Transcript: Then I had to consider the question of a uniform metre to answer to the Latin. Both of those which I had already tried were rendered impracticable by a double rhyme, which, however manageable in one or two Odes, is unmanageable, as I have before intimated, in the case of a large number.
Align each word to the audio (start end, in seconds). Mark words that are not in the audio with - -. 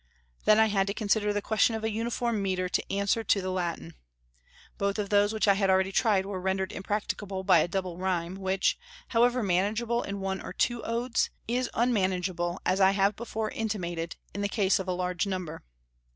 Then 0.45 0.59
I 0.59 0.65
had 0.65 0.87
to 0.87 0.95
consider 0.95 1.31
the 1.31 1.43
question 1.43 1.75
of 1.75 1.83
a 1.83 1.91
uniform 1.91 2.41
metre 2.41 2.67
to 2.67 2.91
answer 2.91 3.23
to 3.23 3.39
the 3.39 3.51
Latin. 3.51 3.93
Both 4.79 4.97
of 4.97 5.11
those 5.11 5.31
which 5.31 5.47
I 5.47 5.53
had 5.53 5.69
already 5.69 5.91
tried 5.91 6.25
were 6.25 6.41
rendered 6.41 6.71
impracticable 6.71 7.43
by 7.43 7.59
a 7.59 7.67
double 7.67 7.99
rhyme, 7.99 8.37
which, 8.37 8.79
however 9.09 9.43
manageable 9.43 10.01
in 10.01 10.19
one 10.19 10.41
or 10.41 10.53
two 10.53 10.81
Odes, 10.81 11.29
is 11.47 11.69
unmanageable, 11.75 12.59
as 12.65 12.81
I 12.81 12.93
have 12.97 13.15
before 13.15 13.51
intimated, 13.51 14.15
in 14.33 14.41
the 14.41 14.49
case 14.49 14.79
of 14.79 14.87
a 14.87 14.91
large 14.91 15.27
number. 15.27 15.61